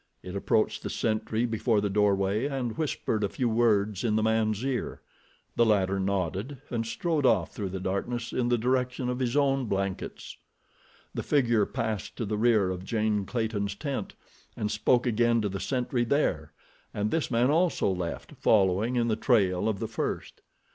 [0.23, 4.65] It approached the sentry before the doorway and whispered a few words in the man's
[4.65, 4.99] ear.
[5.55, 9.65] The latter nodded, and strode off through the darkness in the direction of his own
[9.65, 10.37] blankets.
[11.13, 14.15] The figure passed to the rear of Jane Clayton's tent
[14.57, 16.51] and spoke again to the sentry there,
[16.95, 20.41] and this man also left, following in the trail of the first.